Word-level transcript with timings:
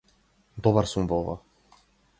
Добар 0.69 0.89
сум 0.95 1.07
во 1.13 1.21
ова. 1.25 1.39